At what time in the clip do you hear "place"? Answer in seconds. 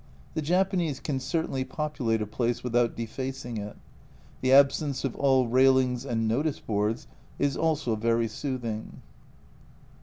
2.25-2.63